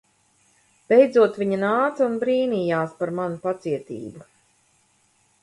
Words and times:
Beidzot 0.93 1.37
viņa 1.41 1.59
nāca 1.63 2.07
un 2.07 2.15
brīnijās 2.23 2.97
par 3.03 3.13
manu 3.21 3.41
pacietību. 3.45 4.27